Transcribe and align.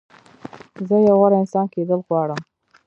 زه 0.87 0.95
یو 1.07 1.15
غوره 1.19 1.35
انسان 1.41 1.65
کېدل 1.73 1.99
غواړم. 2.07 2.39